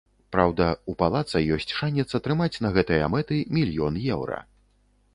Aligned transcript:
Праўда, 0.35 0.69
у 0.91 0.95
палаца 1.01 1.41
ёсць 1.57 1.75
шанец 1.81 2.07
атрымаць 2.21 2.51
на 2.67 2.75
гэтыя 2.81 3.13
мэты 3.19 3.41
мільён 3.59 4.05
еўра. 4.15 4.39